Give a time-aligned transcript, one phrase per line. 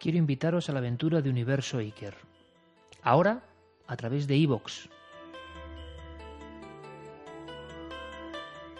[0.00, 2.14] Quiero invitaros a la aventura de Universo Iker.
[3.02, 3.44] Ahora,
[3.86, 4.88] a través de Evox.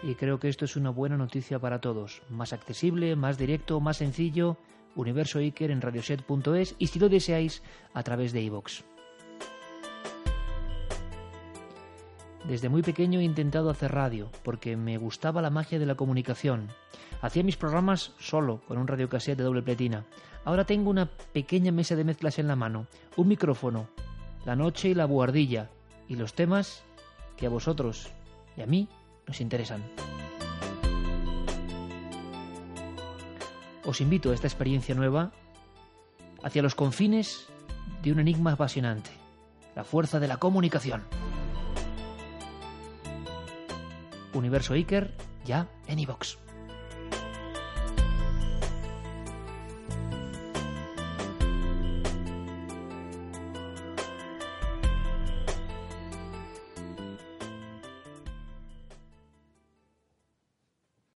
[0.03, 2.23] Y creo que esto es una buena noticia para todos.
[2.29, 4.57] Más accesible, más directo, más sencillo.
[4.95, 7.61] Universo Iker en radioset.es y si lo deseáis,
[7.93, 8.83] a través de Evox.
[12.47, 16.69] Desde muy pequeño he intentado hacer radio porque me gustaba la magia de la comunicación.
[17.21, 20.05] Hacía mis programas solo, con un radiocassette de doble platina.
[20.43, 23.87] Ahora tengo una pequeña mesa de mezclas en la mano, un micrófono,
[24.43, 25.69] la noche y la buhardilla,
[26.07, 26.83] y los temas
[27.37, 28.09] que a vosotros
[28.57, 28.87] y a mí
[29.27, 29.83] nos interesan.
[33.85, 35.31] Os invito a esta experiencia nueva
[36.43, 37.47] hacia los confines
[38.01, 39.11] de un enigma apasionante,
[39.75, 41.03] la fuerza de la comunicación.
[44.33, 45.11] Universo Iker,
[45.45, 46.37] ya en iVox.